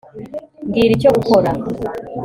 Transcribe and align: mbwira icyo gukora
mbwira 0.67 0.91
icyo 0.95 1.09
gukora 1.17 1.49